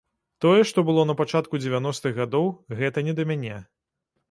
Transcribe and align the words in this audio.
Тое, 0.45 0.61
што 0.71 0.83
было 0.87 1.03
напачатку 1.09 1.61
дзевяностых 1.63 2.17
гадоў, 2.19 2.51
гэта 2.83 3.07
не 3.11 3.17
да 3.23 3.29
мяне. 3.33 3.63